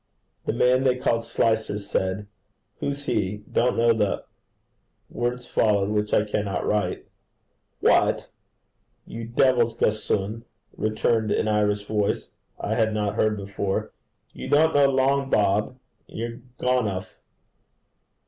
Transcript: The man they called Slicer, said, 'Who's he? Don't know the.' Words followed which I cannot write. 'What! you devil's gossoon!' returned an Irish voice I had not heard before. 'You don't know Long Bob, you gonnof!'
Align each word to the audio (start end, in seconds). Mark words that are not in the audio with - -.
The 0.47 0.53
man 0.53 0.83
they 0.83 0.95
called 0.95 1.23
Slicer, 1.23 1.77
said, 1.77 2.25
'Who's 2.79 3.05
he? 3.05 3.43
Don't 3.51 3.77
know 3.77 3.93
the.' 3.93 4.25
Words 5.11 5.45
followed 5.45 5.89
which 5.91 6.11
I 6.11 6.23
cannot 6.23 6.65
write. 6.65 7.05
'What! 7.81 8.27
you 9.05 9.25
devil's 9.25 9.75
gossoon!' 9.77 10.43
returned 10.75 11.29
an 11.29 11.47
Irish 11.47 11.85
voice 11.85 12.31
I 12.59 12.73
had 12.73 12.95
not 12.95 13.13
heard 13.13 13.37
before. 13.37 13.91
'You 14.33 14.49
don't 14.49 14.73
know 14.73 14.87
Long 14.89 15.29
Bob, 15.29 15.77
you 16.07 16.41
gonnof!' 16.57 17.19